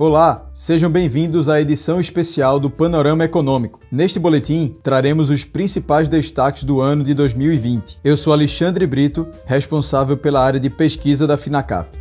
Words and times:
Olá, 0.00 0.48
sejam 0.52 0.88
bem-vindos 0.88 1.48
à 1.48 1.60
edição 1.60 1.98
especial 1.98 2.60
do 2.60 2.70
Panorama 2.70 3.24
Econômico. 3.24 3.80
Neste 3.90 4.16
boletim, 4.16 4.76
traremos 4.80 5.28
os 5.28 5.42
principais 5.42 6.08
destaques 6.08 6.62
do 6.62 6.80
ano 6.80 7.02
de 7.02 7.12
2020. 7.12 7.98
Eu 8.04 8.16
sou 8.16 8.32
Alexandre 8.32 8.86
Brito, 8.86 9.26
responsável 9.44 10.16
pela 10.16 10.40
área 10.40 10.60
de 10.60 10.70
pesquisa 10.70 11.26
da 11.26 11.36
Finacap. 11.36 11.98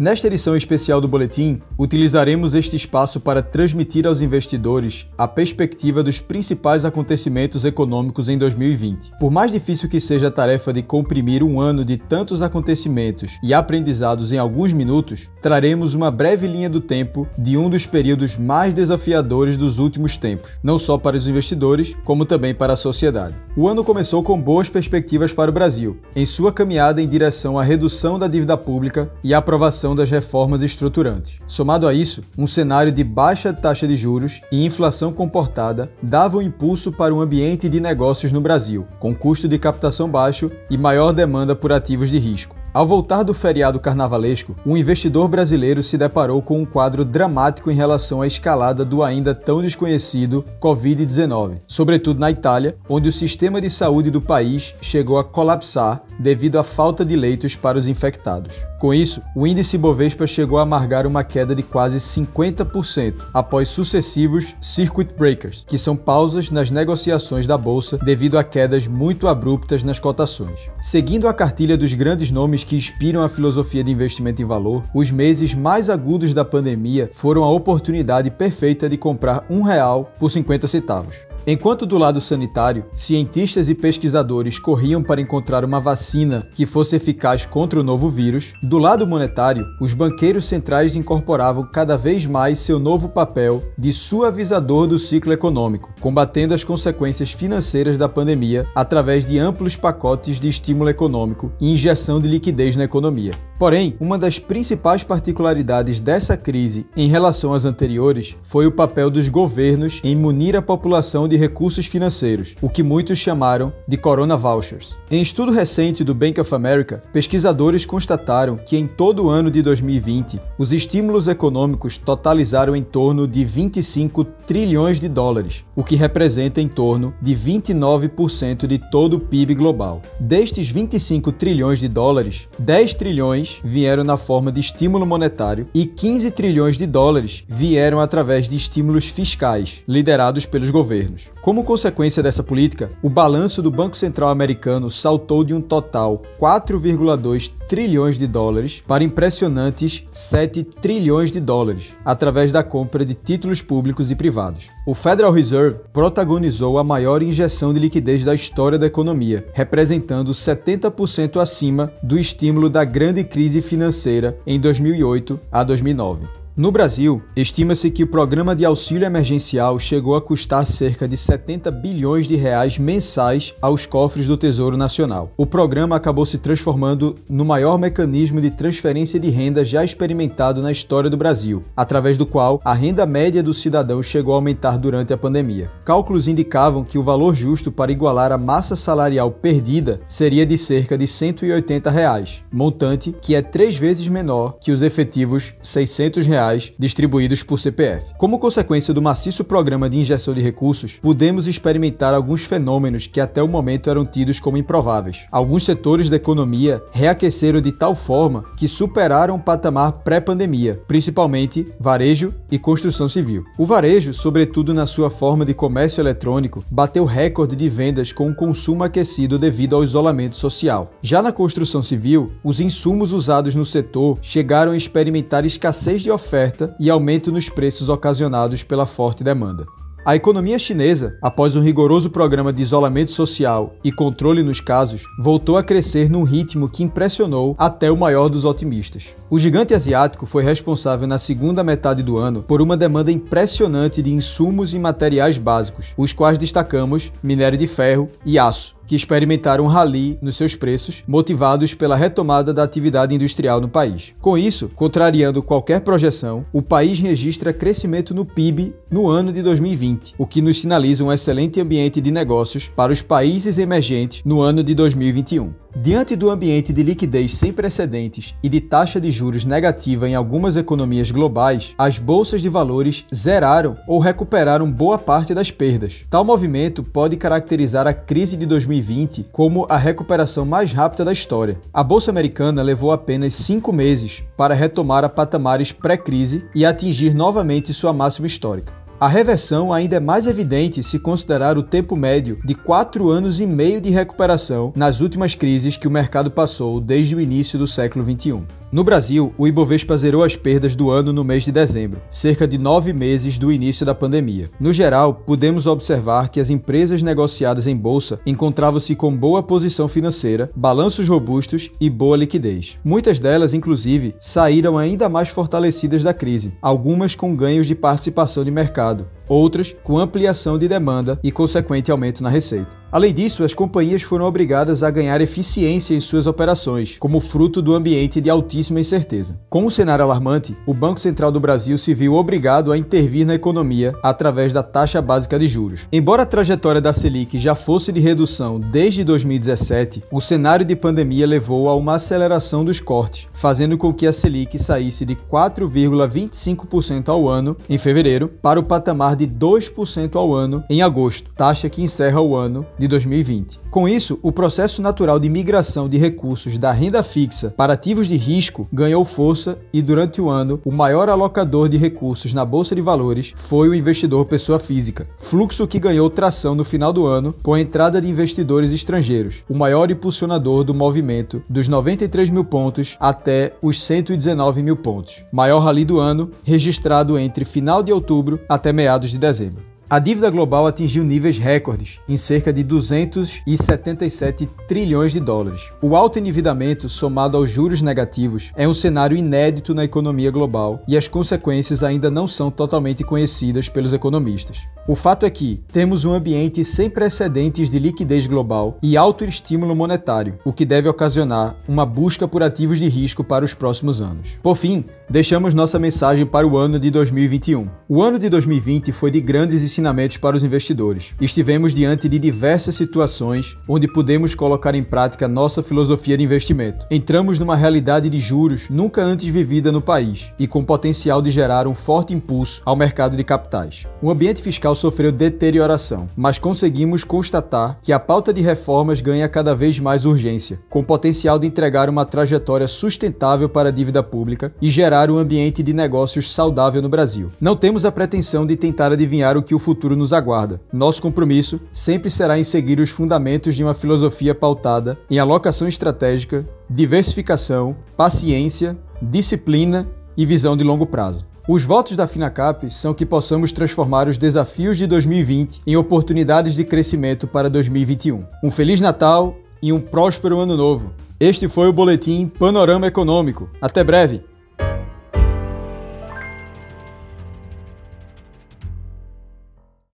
Nesta 0.00 0.28
edição 0.28 0.56
especial 0.56 0.98
do 0.98 1.06
Boletim, 1.06 1.60
utilizaremos 1.78 2.54
este 2.54 2.74
espaço 2.74 3.20
para 3.20 3.42
transmitir 3.42 4.06
aos 4.06 4.22
investidores 4.22 5.06
a 5.18 5.28
perspectiva 5.28 6.02
dos 6.02 6.18
principais 6.18 6.86
acontecimentos 6.86 7.66
econômicos 7.66 8.30
em 8.30 8.38
2020. 8.38 9.12
Por 9.20 9.30
mais 9.30 9.52
difícil 9.52 9.90
que 9.90 10.00
seja 10.00 10.28
a 10.28 10.30
tarefa 10.30 10.72
de 10.72 10.82
comprimir 10.82 11.42
um 11.42 11.60
ano 11.60 11.84
de 11.84 11.98
tantos 11.98 12.40
acontecimentos 12.40 13.38
e 13.42 13.52
aprendizados 13.52 14.32
em 14.32 14.38
alguns 14.38 14.72
minutos, 14.72 15.28
traremos 15.42 15.94
uma 15.94 16.10
breve 16.10 16.46
linha 16.46 16.70
do 16.70 16.80
tempo 16.80 17.28
de 17.36 17.58
um 17.58 17.68
dos 17.68 17.84
períodos 17.84 18.38
mais 18.38 18.72
desafiadores 18.72 19.58
dos 19.58 19.78
últimos 19.78 20.16
tempos, 20.16 20.52
não 20.62 20.78
só 20.78 20.96
para 20.96 21.14
os 21.14 21.28
investidores, 21.28 21.94
como 22.04 22.24
também 22.24 22.54
para 22.54 22.72
a 22.72 22.76
sociedade. 22.76 23.34
O 23.54 23.68
ano 23.68 23.84
começou 23.84 24.22
com 24.22 24.40
boas 24.40 24.70
perspectivas 24.70 25.34
para 25.34 25.50
o 25.50 25.52
Brasil, 25.52 25.98
em 26.16 26.24
sua 26.24 26.50
caminhada 26.50 27.02
em 27.02 27.06
direção 27.06 27.58
à 27.58 27.62
redução 27.62 28.18
da 28.18 28.26
dívida 28.26 28.56
pública 28.56 29.12
e 29.22 29.34
à 29.34 29.38
aprovação 29.38 29.89
das 29.94 30.10
reformas 30.10 30.62
estruturantes. 30.62 31.40
Somado 31.46 31.86
a 31.86 31.94
isso, 31.94 32.22
um 32.36 32.46
cenário 32.46 32.92
de 32.92 33.02
baixa 33.02 33.52
taxa 33.52 33.86
de 33.86 33.96
juros 33.96 34.40
e 34.52 34.64
inflação 34.64 35.12
comportada 35.12 35.90
dava 36.02 36.38
um 36.38 36.42
impulso 36.42 36.92
para 36.92 37.14
um 37.14 37.20
ambiente 37.20 37.68
de 37.68 37.80
negócios 37.80 38.32
no 38.32 38.40
Brasil, 38.40 38.86
com 38.98 39.14
custo 39.14 39.48
de 39.48 39.58
captação 39.58 40.10
baixo 40.10 40.50
e 40.68 40.76
maior 40.76 41.12
demanda 41.12 41.56
por 41.56 41.72
ativos 41.72 42.10
de 42.10 42.18
risco. 42.18 42.59
Ao 42.72 42.86
voltar 42.86 43.24
do 43.24 43.34
feriado 43.34 43.80
carnavalesco, 43.80 44.54
o 44.64 44.76
investidor 44.76 45.26
brasileiro 45.26 45.82
se 45.82 45.98
deparou 45.98 46.40
com 46.40 46.60
um 46.60 46.64
quadro 46.64 47.04
dramático 47.04 47.68
em 47.68 47.74
relação 47.74 48.22
à 48.22 48.28
escalada 48.28 48.84
do 48.84 49.02
ainda 49.02 49.34
tão 49.34 49.60
desconhecido 49.60 50.44
Covid-19, 50.60 51.62
sobretudo 51.66 52.20
na 52.20 52.30
Itália, 52.30 52.76
onde 52.88 53.08
o 53.08 53.12
sistema 53.12 53.60
de 53.60 53.68
saúde 53.68 54.08
do 54.08 54.22
país 54.22 54.72
chegou 54.80 55.18
a 55.18 55.24
colapsar 55.24 56.00
devido 56.20 56.60
à 56.60 56.62
falta 56.62 57.04
de 57.04 57.16
leitos 57.16 57.56
para 57.56 57.76
os 57.76 57.88
infectados. 57.88 58.54
Com 58.78 58.94
isso, 58.94 59.20
o 59.34 59.46
índice 59.46 59.76
Bovespa 59.76 60.26
chegou 60.26 60.58
a 60.58 60.62
amargar 60.62 61.06
uma 61.06 61.24
queda 61.24 61.54
de 61.54 61.62
quase 61.62 61.98
50% 61.98 63.14
após 63.34 63.68
sucessivos 63.68 64.54
circuit 64.60 65.12
breakers, 65.18 65.64
que 65.66 65.76
são 65.76 65.96
pausas 65.96 66.50
nas 66.50 66.70
negociações 66.70 67.46
da 67.46 67.58
bolsa 67.58 67.98
devido 67.98 68.38
a 68.38 68.44
quedas 68.44 68.86
muito 68.86 69.26
abruptas 69.26 69.82
nas 69.82 69.98
cotações. 69.98 70.70
Seguindo 70.80 71.28
a 71.28 71.34
cartilha 71.34 71.76
dos 71.76 71.92
grandes 71.92 72.30
nomes 72.30 72.59
que 72.64 72.76
inspiram 72.76 73.22
a 73.22 73.28
filosofia 73.28 73.82
de 73.82 73.90
investimento 73.90 74.42
em 74.42 74.44
valor, 74.44 74.84
os 74.94 75.10
meses 75.10 75.54
mais 75.54 75.88
agudos 75.88 76.34
da 76.34 76.44
pandemia 76.44 77.08
foram 77.12 77.42
a 77.42 77.50
oportunidade 77.50 78.30
perfeita 78.30 78.88
de 78.88 78.96
comprar 78.96 79.44
um 79.48 79.62
real 79.62 80.12
por 80.18 80.30
50 80.30 80.66
centavos. 80.66 81.29
Enquanto 81.46 81.86
do 81.86 81.96
lado 81.96 82.20
sanitário, 82.20 82.84
cientistas 82.92 83.70
e 83.70 83.74
pesquisadores 83.74 84.58
corriam 84.58 85.02
para 85.02 85.22
encontrar 85.22 85.64
uma 85.64 85.80
vacina 85.80 86.46
que 86.54 86.66
fosse 86.66 86.96
eficaz 86.96 87.46
contra 87.46 87.80
o 87.80 87.82
novo 87.82 88.10
vírus, 88.10 88.52
do 88.62 88.76
lado 88.76 89.06
monetário, 89.06 89.66
os 89.80 89.94
banqueiros 89.94 90.44
centrais 90.44 90.94
incorporavam 90.94 91.64
cada 91.64 91.96
vez 91.96 92.26
mais 92.26 92.58
seu 92.58 92.78
novo 92.78 93.08
papel 93.08 93.64
de 93.78 93.90
suavizador 93.90 94.86
do 94.86 94.98
ciclo 94.98 95.32
econômico, 95.32 95.94
combatendo 95.98 96.52
as 96.52 96.62
consequências 96.62 97.32
financeiras 97.32 97.96
da 97.96 98.08
pandemia 98.08 98.66
através 98.74 99.24
de 99.24 99.38
amplos 99.38 99.76
pacotes 99.76 100.38
de 100.38 100.48
estímulo 100.48 100.90
econômico 100.90 101.50
e 101.58 101.72
injeção 101.72 102.20
de 102.20 102.28
liquidez 102.28 102.76
na 102.76 102.84
economia. 102.84 103.32
Porém, 103.58 103.94
uma 103.98 104.18
das 104.18 104.38
principais 104.38 105.02
particularidades 105.04 106.00
dessa 106.00 106.36
crise 106.36 106.86
em 106.96 107.08
relação 107.08 107.54
às 107.54 107.64
anteriores 107.64 108.36
foi 108.42 108.66
o 108.66 108.72
papel 108.72 109.10
dos 109.10 109.28
governos 109.28 110.00
em 110.04 110.14
munir 110.14 110.54
a 110.56 110.62
população 110.62 111.29
de 111.30 111.36
recursos 111.36 111.86
financeiros, 111.86 112.54
o 112.60 112.68
que 112.68 112.82
muitos 112.82 113.18
chamaram 113.18 113.72
de 113.88 113.96
Corona 113.96 114.36
Vouchers. 114.36 114.98
Em 115.10 115.22
estudo 115.22 115.52
recente 115.52 116.04
do 116.04 116.14
Bank 116.14 116.38
of 116.40 116.54
America, 116.54 117.02
pesquisadores 117.12 117.86
constataram 117.86 118.56
que 118.56 118.76
em 118.76 118.86
todo 118.86 119.24
o 119.24 119.30
ano 119.30 119.50
de 119.50 119.62
2020, 119.62 120.40
os 120.58 120.72
estímulos 120.72 121.28
econômicos 121.28 121.96
totalizaram 121.96 122.76
em 122.76 122.82
torno 122.82 123.26
de 123.26 123.44
25 123.44 124.24
trilhões 124.24 125.00
de 125.00 125.08
dólares, 125.08 125.64
o 125.74 125.84
que 125.84 125.96
representa 125.96 126.60
em 126.60 126.68
torno 126.68 127.14
de 127.22 127.34
29% 127.34 128.66
de 128.66 128.78
todo 128.90 129.14
o 129.14 129.20
PIB 129.20 129.54
global. 129.54 130.02
Destes 130.18 130.68
25 130.70 131.32
trilhões 131.32 131.78
de 131.78 131.88
dólares, 131.88 132.48
10 132.58 132.94
trilhões 132.94 133.60
vieram 133.62 134.04
na 134.04 134.16
forma 134.16 134.50
de 134.50 134.60
estímulo 134.60 135.06
monetário 135.06 135.68
e 135.72 135.86
15 135.86 136.30
trilhões 136.32 136.76
de 136.76 136.86
dólares 136.86 137.44
vieram 137.48 138.00
através 138.00 138.48
de 138.48 138.56
estímulos 138.56 139.08
fiscais, 139.08 139.82
liderados 139.86 140.46
pelos 140.46 140.70
governos. 140.70 141.19
Como 141.40 141.64
consequência 141.64 142.22
dessa 142.22 142.42
política, 142.42 142.90
o 143.02 143.08
balanço 143.08 143.62
do 143.62 143.70
Banco 143.70 143.96
Central 143.96 144.28
americano 144.28 144.90
saltou 144.90 145.42
de 145.42 145.54
um 145.54 145.60
total 145.60 146.22
4,2 146.38 147.50
trilhões 147.68 148.18
de 148.18 148.26
dólares 148.26 148.82
para 148.86 149.04
impressionantes 149.04 150.02
7 150.12 150.62
trilhões 150.62 151.32
de 151.32 151.40
dólares, 151.40 151.94
através 152.04 152.52
da 152.52 152.62
compra 152.62 153.04
de 153.04 153.14
títulos 153.14 153.62
públicos 153.62 154.10
e 154.10 154.14
privados. 154.14 154.68
O 154.86 154.94
Federal 154.94 155.32
Reserve 155.32 155.78
protagonizou 155.92 156.78
a 156.78 156.84
maior 156.84 157.22
injeção 157.22 157.72
de 157.72 157.80
liquidez 157.80 158.24
da 158.24 158.34
história 158.34 158.78
da 158.78 158.86
economia, 158.86 159.46
representando 159.52 160.32
70% 160.32 161.40
acima 161.40 161.92
do 162.02 162.18
estímulo 162.18 162.68
da 162.68 162.84
grande 162.84 163.24
crise 163.24 163.62
financeira 163.62 164.38
em 164.46 164.60
2008 164.60 165.40
a 165.50 165.62
2009. 165.64 166.39
No 166.60 166.70
Brasil, 166.70 167.22
estima-se 167.34 167.90
que 167.90 168.02
o 168.02 168.06
programa 168.06 168.54
de 168.54 168.66
auxílio 168.66 169.06
emergencial 169.06 169.78
chegou 169.78 170.14
a 170.14 170.20
custar 170.20 170.66
cerca 170.66 171.08
de 171.08 171.16
70 171.16 171.70
bilhões 171.70 172.28
de 172.28 172.36
reais 172.36 172.76
mensais 172.76 173.54
aos 173.62 173.86
cofres 173.86 174.26
do 174.26 174.36
Tesouro 174.36 174.76
Nacional. 174.76 175.32
O 175.38 175.46
programa 175.46 175.96
acabou 175.96 176.26
se 176.26 176.36
transformando 176.36 177.14
no 177.26 177.46
maior 177.46 177.78
mecanismo 177.78 178.42
de 178.42 178.50
transferência 178.50 179.18
de 179.18 179.30
renda 179.30 179.64
já 179.64 179.82
experimentado 179.82 180.60
na 180.60 180.70
história 180.70 181.08
do 181.08 181.16
Brasil, 181.16 181.64
através 181.74 182.18
do 182.18 182.26
qual 182.26 182.60
a 182.62 182.74
renda 182.74 183.06
média 183.06 183.42
do 183.42 183.54
cidadão 183.54 184.02
chegou 184.02 184.34
a 184.34 184.36
aumentar 184.36 184.76
durante 184.76 185.14
a 185.14 185.16
pandemia. 185.16 185.70
Cálculos 185.82 186.28
indicavam 186.28 186.84
que 186.84 186.98
o 186.98 187.02
valor 187.02 187.34
justo 187.34 187.72
para 187.72 187.90
igualar 187.90 188.32
a 188.32 188.36
massa 188.36 188.76
salarial 188.76 189.30
perdida 189.30 190.02
seria 190.06 190.44
de 190.44 190.58
cerca 190.58 190.98
de 190.98 191.06
180 191.06 191.88
reais, 191.88 192.44
montante 192.52 193.16
que 193.18 193.34
é 193.34 193.40
três 193.40 193.76
vezes 193.76 194.06
menor 194.08 194.58
que 194.60 194.72
os 194.72 194.82
efetivos 194.82 195.54
600 195.62 196.26
reais 196.26 196.49
reais 196.50 196.72
distribuídos 196.78 197.42
por 197.42 197.58
CPF. 197.58 198.12
Como 198.18 198.38
consequência 198.38 198.92
do 198.92 199.02
maciço 199.02 199.44
programa 199.44 199.88
de 199.88 199.98
injeção 199.98 200.34
de 200.34 200.40
recursos, 200.40 200.98
pudemos 201.00 201.46
experimentar 201.46 202.14
alguns 202.14 202.44
fenômenos 202.44 203.06
que 203.06 203.20
até 203.20 203.42
o 203.42 203.48
momento 203.48 203.88
eram 203.88 204.04
tidos 204.04 204.40
como 204.40 204.56
improváveis. 204.56 205.26
Alguns 205.30 205.64
setores 205.64 206.08
da 206.08 206.16
economia 206.16 206.82
reaqueceram 206.92 207.60
de 207.60 207.72
tal 207.72 207.94
forma 207.94 208.44
que 208.56 208.66
superaram 208.66 209.36
o 209.36 209.40
patamar 209.40 209.92
pré-pandemia, 209.92 210.80
principalmente 210.86 211.66
varejo 211.78 212.34
e 212.50 212.58
construção 212.58 213.08
civil. 213.08 213.44
O 213.58 213.66
varejo, 213.66 214.12
sobretudo 214.12 214.74
na 214.74 214.86
sua 214.86 215.10
forma 215.10 215.44
de 215.44 215.54
comércio 215.54 216.00
eletrônico, 216.00 216.64
bateu 216.70 217.04
recorde 217.04 217.54
de 217.54 217.68
vendas 217.68 218.12
com 218.12 218.28
o 218.28 218.34
consumo 218.34 218.82
aquecido 218.82 219.38
devido 219.38 219.76
ao 219.76 219.84
isolamento 219.84 220.36
social. 220.36 220.92
Já 221.02 221.22
na 221.22 221.32
construção 221.32 221.82
civil, 221.82 222.32
os 222.42 222.60
insumos 222.60 223.12
usados 223.12 223.54
no 223.54 223.64
setor 223.64 224.18
chegaram 224.22 224.72
a 224.72 224.76
experimentar 224.76 225.44
escassez 225.44 226.02
de 226.02 226.10
oferta 226.10 226.29
oferta 226.30 226.72
e 226.78 226.88
aumento 226.88 227.32
nos 227.32 227.48
preços 227.48 227.88
ocasionados 227.88 228.62
pela 228.62 228.86
forte 228.86 229.24
demanda. 229.24 229.66
A 230.06 230.14
economia 230.16 230.58
chinesa, 230.58 231.18
após 231.20 231.56
um 231.56 231.60
rigoroso 231.60 232.08
programa 232.08 232.52
de 232.52 232.62
isolamento 232.62 233.10
social 233.10 233.74
e 233.84 233.90
controle 233.92 234.42
nos 234.42 234.60
casos, 234.60 235.02
voltou 235.18 235.58
a 235.58 235.62
crescer 235.62 236.08
num 236.08 236.22
ritmo 236.22 236.70
que 236.70 236.84
impressionou 236.84 237.54
até 237.58 237.90
o 237.90 237.96
maior 237.96 238.28
dos 238.28 238.44
otimistas. 238.44 239.14
O 239.28 239.38
gigante 239.38 239.74
asiático 239.74 240.24
foi 240.24 240.42
responsável 240.42 241.06
na 241.06 241.18
segunda 241.18 241.64
metade 241.64 242.02
do 242.02 242.16
ano 242.16 242.42
por 242.44 242.62
uma 242.62 242.76
demanda 242.76 243.12
impressionante 243.12 244.00
de 244.00 244.14
insumos 244.14 244.72
e 244.72 244.78
materiais 244.78 245.36
básicos, 245.36 245.92
os 245.98 246.12
quais 246.12 246.38
destacamos 246.38 247.12
minério 247.22 247.58
de 247.58 247.66
ferro 247.66 248.08
e 248.24 248.38
aço, 248.38 248.76
que 248.90 248.96
experimentaram 248.96 249.62
um 249.62 249.68
rally 249.68 250.18
nos 250.20 250.34
seus 250.34 250.56
preços, 250.56 251.04
motivados 251.06 251.74
pela 251.74 251.94
retomada 251.94 252.52
da 252.52 252.64
atividade 252.64 253.14
industrial 253.14 253.60
no 253.60 253.68
país. 253.68 254.12
Com 254.20 254.36
isso, 254.36 254.68
contrariando 254.74 255.44
qualquer 255.44 255.82
projeção, 255.82 256.44
o 256.52 256.60
país 256.60 256.98
registra 256.98 257.52
crescimento 257.52 258.12
no 258.12 258.24
PIB 258.24 258.74
no 258.90 259.06
ano 259.06 259.32
de 259.32 259.42
2020, 259.42 260.16
o 260.18 260.26
que 260.26 260.42
nos 260.42 260.60
sinaliza 260.60 261.04
um 261.04 261.12
excelente 261.12 261.60
ambiente 261.60 262.00
de 262.00 262.10
negócios 262.10 262.68
para 262.74 262.92
os 262.92 263.00
países 263.00 263.58
emergentes 263.58 264.22
no 264.24 264.40
ano 264.40 264.60
de 264.60 264.74
2021. 264.74 265.52
Diante 265.76 266.16
do 266.16 266.28
ambiente 266.28 266.72
de 266.72 266.82
liquidez 266.82 267.34
sem 267.34 267.52
precedentes 267.52 268.34
e 268.42 268.48
de 268.48 268.60
taxa 268.60 269.00
de 269.00 269.08
juros 269.08 269.44
negativa 269.44 270.08
em 270.08 270.16
algumas 270.16 270.56
economias 270.56 271.12
globais, 271.12 271.76
as 271.78 271.96
bolsas 271.96 272.42
de 272.42 272.48
valores 272.48 273.04
zeraram 273.14 273.76
ou 273.86 274.00
recuperaram 274.00 274.68
boa 274.68 274.98
parte 274.98 275.32
das 275.32 275.52
perdas. 275.52 276.04
Tal 276.10 276.24
movimento 276.24 276.82
pode 276.82 277.16
caracterizar 277.16 277.86
a 277.86 277.92
crise 277.92 278.36
de 278.36 278.46
2020 278.46 278.79
2020 278.80 279.26
como 279.30 279.66
a 279.68 279.76
recuperação 279.76 280.44
mais 280.44 280.72
rápida 280.72 281.04
da 281.04 281.12
história. 281.12 281.60
A 281.72 281.82
Bolsa 281.82 282.10
Americana 282.10 282.62
levou 282.62 282.90
apenas 282.90 283.34
cinco 283.34 283.72
meses 283.72 284.22
para 284.36 284.54
retomar 284.54 285.04
a 285.04 285.08
patamares 285.08 285.70
pré-crise 285.72 286.44
e 286.54 286.64
atingir 286.64 287.14
novamente 287.14 287.72
sua 287.72 287.92
máxima 287.92 288.26
histórica. 288.26 288.80
A 288.98 289.08
reversão 289.08 289.72
ainda 289.72 289.96
é 289.96 290.00
mais 290.00 290.26
evidente 290.26 290.82
se 290.82 290.98
considerar 290.98 291.56
o 291.56 291.62
tempo 291.62 291.96
médio 291.96 292.38
de 292.44 292.54
quatro 292.54 293.08
anos 293.08 293.40
e 293.40 293.46
meio 293.46 293.80
de 293.80 293.88
recuperação 293.88 294.74
nas 294.76 295.00
últimas 295.00 295.34
crises 295.34 295.74
que 295.74 295.88
o 295.88 295.90
mercado 295.90 296.30
passou 296.30 296.78
desde 296.80 297.16
o 297.16 297.20
início 297.20 297.58
do 297.58 297.66
século 297.66 298.04
XXI. 298.04 298.42
No 298.72 298.84
Brasil, 298.84 299.34
o 299.36 299.48
Ibovespa 299.48 299.98
zerou 299.98 300.22
as 300.22 300.36
perdas 300.36 300.76
do 300.76 300.92
ano 300.92 301.12
no 301.12 301.24
mês 301.24 301.42
de 301.42 301.50
dezembro, 301.50 302.00
cerca 302.08 302.46
de 302.46 302.56
nove 302.56 302.92
meses 302.92 303.36
do 303.36 303.50
início 303.50 303.84
da 303.84 303.96
pandemia. 303.96 304.48
No 304.60 304.72
geral, 304.72 305.12
podemos 305.12 305.66
observar 305.66 306.28
que 306.28 306.38
as 306.38 306.50
empresas 306.50 307.02
negociadas 307.02 307.66
em 307.66 307.76
bolsa 307.76 308.20
encontravam-se 308.24 308.94
com 308.94 309.16
boa 309.16 309.42
posição 309.42 309.88
financeira, 309.88 310.52
balanços 310.54 311.08
robustos 311.08 311.68
e 311.80 311.90
boa 311.90 312.16
liquidez. 312.16 312.78
Muitas 312.84 313.18
delas, 313.18 313.54
inclusive, 313.54 314.14
saíram 314.20 314.78
ainda 314.78 315.08
mais 315.08 315.28
fortalecidas 315.28 316.04
da 316.04 316.14
crise, 316.14 316.52
algumas 316.62 317.16
com 317.16 317.34
ganhos 317.34 317.66
de 317.66 317.74
participação 317.74 318.44
de 318.44 318.52
mercado, 318.52 319.08
outras 319.30 319.74
com 319.82 319.98
ampliação 319.98 320.58
de 320.58 320.68
demanda 320.68 321.18
e 321.22 321.30
consequente 321.30 321.90
aumento 321.90 322.22
na 322.22 322.28
receita. 322.28 322.80
Além 322.92 323.14
disso, 323.14 323.44
as 323.44 323.54
companhias 323.54 324.02
foram 324.02 324.24
obrigadas 324.24 324.82
a 324.82 324.90
ganhar 324.90 325.20
eficiência 325.20 325.94
em 325.94 326.00
suas 326.00 326.26
operações, 326.26 326.96
como 326.98 327.20
fruto 327.20 327.62
do 327.62 327.72
ambiente 327.72 328.20
de 328.20 328.28
altíssima 328.28 328.80
incerteza. 328.80 329.38
Com 329.48 329.64
o 329.64 329.70
cenário 329.70 330.04
alarmante, 330.04 330.56
o 330.66 330.74
Banco 330.74 330.98
Central 330.98 331.30
do 331.30 331.38
Brasil 331.38 331.78
se 331.78 331.94
viu 331.94 332.14
obrigado 332.14 332.72
a 332.72 332.78
intervir 332.78 333.24
na 333.24 333.36
economia 333.36 333.94
através 334.02 334.52
da 334.52 334.64
taxa 334.64 335.00
básica 335.00 335.38
de 335.38 335.46
juros. 335.46 335.86
Embora 335.92 336.24
a 336.24 336.26
trajetória 336.26 336.80
da 336.80 336.92
Selic 336.92 337.38
já 337.38 337.54
fosse 337.54 337.92
de 337.92 338.00
redução 338.00 338.58
desde 338.58 339.04
2017, 339.04 340.02
o 340.10 340.20
cenário 340.20 340.64
de 340.64 340.74
pandemia 340.74 341.28
levou 341.28 341.68
a 341.68 341.76
uma 341.76 341.94
aceleração 341.94 342.64
dos 342.64 342.80
cortes, 342.80 343.28
fazendo 343.32 343.78
com 343.78 343.94
que 343.94 344.06
a 344.06 344.12
Selic 344.12 344.58
saísse 344.58 345.04
de 345.04 345.14
4,25% 345.14 347.08
ao 347.08 347.28
ano 347.28 347.56
em 347.68 347.78
fevereiro 347.78 348.28
para 348.42 348.58
o 348.58 348.64
patamar 348.64 349.14
de 349.20 349.26
2% 349.26 350.16
ao 350.16 350.32
ano 350.32 350.64
em 350.70 350.80
agosto, 350.80 351.30
taxa 351.36 351.68
que 351.68 351.82
encerra 351.82 352.20
o 352.20 352.34
ano 352.34 352.64
de 352.78 352.88
2020. 352.88 353.60
Com 353.70 353.88
isso, 353.88 354.18
o 354.22 354.32
processo 354.32 354.80
natural 354.80 355.20
de 355.20 355.28
migração 355.28 355.88
de 355.88 355.98
recursos 355.98 356.58
da 356.58 356.72
renda 356.72 357.02
fixa 357.02 357.52
para 357.56 357.74
ativos 357.74 358.08
de 358.08 358.16
risco 358.16 358.66
ganhou 358.72 359.04
força 359.04 359.58
e 359.72 359.82
durante 359.82 360.20
o 360.20 360.28
ano, 360.28 360.60
o 360.64 360.72
maior 360.72 361.08
alocador 361.08 361.68
de 361.68 361.76
recursos 361.76 362.32
na 362.32 362.44
bolsa 362.44 362.74
de 362.74 362.80
valores 362.80 363.32
foi 363.36 363.68
o 363.68 363.74
investidor 363.74 364.24
pessoa 364.24 364.58
física, 364.58 365.06
fluxo 365.16 365.66
que 365.66 365.78
ganhou 365.78 366.08
tração 366.08 366.54
no 366.54 366.64
final 366.64 366.92
do 366.92 367.06
ano 367.06 367.34
com 367.42 367.54
a 367.54 367.60
entrada 367.60 368.00
de 368.00 368.08
investidores 368.08 368.72
estrangeiros, 368.72 369.44
o 369.48 369.54
maior 369.54 369.90
impulsionador 369.90 370.64
do 370.64 370.74
movimento 370.74 371.42
dos 371.48 371.68
93 371.68 372.30
mil 372.30 372.44
pontos 372.44 372.96
até 372.98 373.52
os 373.60 373.82
119 373.82 374.62
mil 374.62 374.76
pontos, 374.76 375.24
maior 375.32 375.60
rally 375.60 375.84
do 375.84 376.00
ano 376.00 376.30
registrado 376.42 377.18
entre 377.18 377.44
final 377.44 377.82
de 377.82 377.92
outubro 377.92 378.40
até 378.48 378.72
meados 378.72 378.99
de 379.08 379.18
dezembro. 379.18 379.70
A 379.92 379.98
dívida 379.98 380.30
global 380.30 380.68
atingiu 380.68 381.02
níveis 381.02 381.36
recordes, 381.36 381.98
em 382.08 382.16
cerca 382.16 382.52
de 382.52 382.62
277 382.62 384.48
trilhões 384.68 385.10
de 385.10 385.18
dólares. 385.18 385.68
O 385.82 385.96
alto 385.96 386.16
endividamento, 386.16 386.88
somado 386.88 387.36
aos 387.36 387.50
juros 387.50 387.82
negativos, 387.82 388.52
é 388.54 388.68
um 388.68 388.72
cenário 388.72 389.16
inédito 389.16 389.74
na 389.74 389.82
economia 389.82 390.30
global 390.30 390.80
e 390.86 390.96
as 390.96 391.08
consequências 391.08 391.82
ainda 391.82 392.08
não 392.08 392.28
são 392.28 392.52
totalmente 392.52 393.02
conhecidas 393.02 393.68
pelos 393.68 393.92
economistas. 393.92 394.60
O 394.86 394.94
fato 394.94 395.26
é 395.26 395.30
que 395.30 395.60
temos 395.72 396.04
um 396.04 396.12
ambiente 396.12 396.64
sem 396.64 396.88
precedentes 396.88 397.68
de 397.68 397.80
liquidez 397.80 398.28
global 398.28 398.78
e 398.80 398.96
alto 398.96 399.24
estímulo 399.24 399.74
monetário, 399.74 400.38
o 400.44 400.52
que 400.52 400.64
deve 400.64 400.88
ocasionar 400.88 401.56
uma 401.66 401.84
busca 401.84 402.28
por 402.28 402.44
ativos 402.44 402.78
de 402.78 402.88
risco 402.88 403.24
para 403.24 403.44
os 403.44 403.54
próximos 403.54 404.00
anos. 404.00 404.38
Por 404.40 404.56
fim, 404.56 404.84
deixamos 405.10 405.52
nossa 405.52 405.76
mensagem 405.76 406.24
para 406.24 406.46
o 406.46 406.56
ano 406.56 406.78
de 406.78 406.88
2021. 406.88 407.68
O 407.88 408.00
ano 408.00 408.16
de 408.16 408.28
2020 408.28 408.92
foi 408.92 409.10
de 409.10 409.20
grandes 409.20 409.60
ensinamentos 409.60 410.16
para 410.18 410.36
os 410.36 410.44
investidores. 410.44 411.12
Estivemos 411.20 411.74
diante 411.74 412.08
de 412.08 412.16
diversas 412.16 412.76
situações 412.76 413.58
onde 413.66 413.92
pudemos 413.92 414.36
colocar 414.36 414.72
em 414.76 414.84
prática 414.84 415.26
nossa 415.26 415.64
filosofia 415.64 416.16
de 416.16 416.22
investimento. 416.22 416.86
Entramos 416.88 417.40
numa 417.40 417.56
realidade 417.56 418.08
de 418.08 418.20
juros 418.20 418.68
nunca 418.70 419.02
antes 419.02 419.26
vivida 419.26 419.72
no 419.72 419.82
país 419.82 420.32
e 420.38 420.46
com 420.46 420.62
potencial 420.62 421.20
de 421.20 421.32
gerar 421.32 421.66
um 421.66 421.74
forte 421.74 422.14
impulso 422.14 422.62
ao 422.64 422.76
mercado 422.76 423.16
de 423.16 423.24
capitais. 423.24 423.88
O 424.00 424.10
ambiente 424.12 424.40
fiscal 424.40 424.76
sofreu 424.76 425.10
deterioração, 425.10 426.08
mas 426.16 426.38
conseguimos 426.38 427.02
constatar 427.02 427.78
que 427.82 427.92
a 427.92 427.98
pauta 427.98 428.32
de 428.32 428.42
reformas 428.42 429.00
ganha 429.00 429.28
cada 429.28 429.56
vez 429.56 429.80
mais 429.80 430.04
urgência, 430.04 430.60
com 430.68 430.84
potencial 430.84 431.36
de 431.36 431.48
entregar 431.48 431.90
uma 431.90 432.04
trajetória 432.04 432.68
sustentável 432.68 433.48
para 433.48 433.70
a 433.70 433.72
dívida 433.72 434.04
pública 434.04 434.54
e 434.62 434.70
gerar 434.70 434.99
um 435.08 435.18
ambiente 435.18 435.62
de 435.62 435.72
negócios 435.72 436.34
saudável 436.34 436.82
no 436.82 436.88
Brasil. 436.88 437.30
Não 437.40 437.54
temos 437.54 437.84
a 437.84 437.92
pretensão 437.92 438.44
de 438.44 438.56
tentar 438.56 438.90
adivinhar 438.90 439.36
o 439.36 439.42
que 439.42 439.54
o 439.54 439.58
futuro 439.60 439.94
nos 439.94 440.12
aguarda. 440.12 440.60
Nosso 440.72 441.00
compromisso 441.00 441.60
sempre 441.72 442.10
será 442.10 442.36
em 442.36 442.42
seguir 442.42 442.80
os 442.80 442.90
fundamentos 442.90 443.54
de 443.54 443.62
uma 443.62 443.72
filosofia 443.72 444.34
pautada 444.34 444.98
em 445.08 445.20
alocação 445.20 445.68
estratégica, 445.68 446.44
diversificação, 446.68 447.76
paciência, 447.96 448.76
disciplina 449.00 449.86
e 450.16 450.26
visão 450.26 450.56
de 450.56 450.64
longo 450.64 450.86
prazo. 450.86 451.30
Os 451.48 451.64
votos 451.64 451.96
da 451.96 452.06
Finacap 452.06 452.70
são 452.72 452.94
que 452.94 453.06
possamos 453.06 453.50
transformar 453.50 454.08
os 454.08 454.18
desafios 454.18 454.76
de 454.76 454.86
2020 454.86 455.62
em 455.66 455.76
oportunidades 455.76 456.54
de 456.54 456.64
crescimento 456.64 457.26
para 457.26 457.48
2021. 457.48 458.24
Um 458.42 458.50
Feliz 458.50 458.80
Natal 458.80 459.36
e 459.62 459.72
um 459.72 459.80
próspero 459.80 460.38
Ano 460.38 460.56
Novo. 460.56 460.92
Este 461.18 461.48
foi 461.48 461.68
o 461.68 461.72
Boletim 461.72 462.26
Panorama 462.26 462.86
Econômico. 462.86 463.50
Até 463.60 463.82
breve! 463.82 464.29